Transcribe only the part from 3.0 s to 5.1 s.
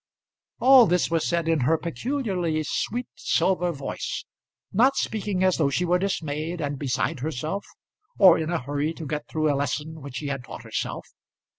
silver voice, not